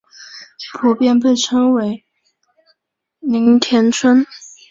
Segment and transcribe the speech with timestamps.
[0.79, 2.03] 普遍被称为
[3.19, 4.31] 町村派。